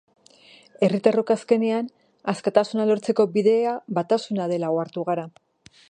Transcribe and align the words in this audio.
Herritarrok, 0.85 1.33
azkenean, 1.35 1.91
askatasuna 2.33 2.89
lortzeko 2.93 3.27
bidea 3.37 3.75
batasuna 3.99 4.53
dela 4.55 4.77
ohartu 4.79 5.07
gara. 5.13 5.33